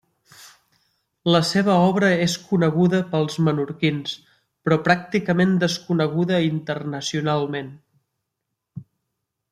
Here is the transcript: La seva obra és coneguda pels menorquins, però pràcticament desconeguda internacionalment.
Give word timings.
La 1.35 1.41
seva 1.49 1.75
obra 1.89 2.09
és 2.23 2.37
coneguda 2.53 3.01
pels 3.11 3.37
menorquins, 3.49 4.15
però 4.65 4.79
pràcticament 4.89 5.55
desconeguda 5.67 6.41
internacionalment. 6.49 7.71